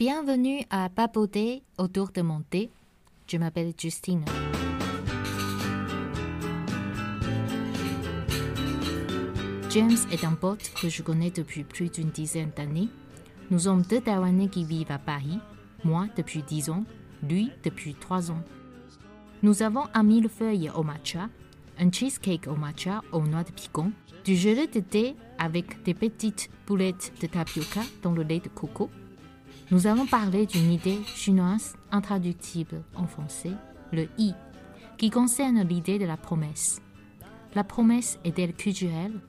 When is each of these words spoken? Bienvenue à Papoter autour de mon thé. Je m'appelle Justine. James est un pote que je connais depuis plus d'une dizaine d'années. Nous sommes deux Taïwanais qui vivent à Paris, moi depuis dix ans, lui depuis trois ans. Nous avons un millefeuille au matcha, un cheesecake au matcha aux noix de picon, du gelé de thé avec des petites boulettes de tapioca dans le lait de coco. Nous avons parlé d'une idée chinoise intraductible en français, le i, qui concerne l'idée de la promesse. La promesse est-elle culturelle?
Bienvenue 0.00 0.62
à 0.70 0.88
Papoter 0.88 1.62
autour 1.76 2.10
de 2.10 2.22
mon 2.22 2.40
thé. 2.40 2.70
Je 3.26 3.36
m'appelle 3.36 3.74
Justine. 3.76 4.24
James 9.68 9.98
est 10.10 10.24
un 10.24 10.32
pote 10.32 10.72
que 10.80 10.88
je 10.88 11.02
connais 11.02 11.30
depuis 11.30 11.64
plus 11.64 11.90
d'une 11.90 12.08
dizaine 12.08 12.50
d'années. 12.56 12.88
Nous 13.50 13.58
sommes 13.58 13.82
deux 13.82 14.00
Taïwanais 14.00 14.48
qui 14.48 14.64
vivent 14.64 14.90
à 14.90 14.96
Paris, 14.96 15.38
moi 15.84 16.06
depuis 16.16 16.42
dix 16.44 16.70
ans, 16.70 16.84
lui 17.22 17.50
depuis 17.62 17.92
trois 17.92 18.30
ans. 18.30 18.42
Nous 19.42 19.62
avons 19.62 19.84
un 19.92 20.02
millefeuille 20.02 20.70
au 20.74 20.82
matcha, 20.82 21.28
un 21.78 21.92
cheesecake 21.92 22.48
au 22.48 22.56
matcha 22.56 23.02
aux 23.12 23.20
noix 23.20 23.44
de 23.44 23.52
picon, 23.52 23.92
du 24.24 24.34
gelé 24.34 24.66
de 24.66 24.80
thé 24.80 25.14
avec 25.36 25.82
des 25.82 25.92
petites 25.92 26.48
boulettes 26.66 27.12
de 27.20 27.26
tapioca 27.26 27.82
dans 28.02 28.12
le 28.12 28.22
lait 28.22 28.40
de 28.40 28.48
coco. 28.48 28.88
Nous 29.70 29.86
avons 29.86 30.04
parlé 30.04 30.46
d'une 30.46 30.72
idée 30.72 30.98
chinoise 31.14 31.76
intraductible 31.92 32.82
en 32.96 33.06
français, 33.06 33.52
le 33.92 34.08
i, 34.18 34.34
qui 34.98 35.10
concerne 35.10 35.62
l'idée 35.62 36.00
de 36.00 36.06
la 36.06 36.16
promesse. 36.16 36.82
La 37.54 37.62
promesse 37.62 38.18
est-elle 38.24 38.52
culturelle? 38.52 39.20